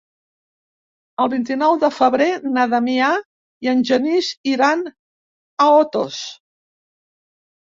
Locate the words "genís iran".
3.91-4.83